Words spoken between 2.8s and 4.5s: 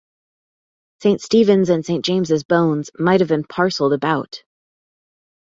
might have been parcelled about.